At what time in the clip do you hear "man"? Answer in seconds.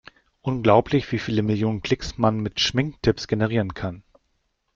2.17-2.39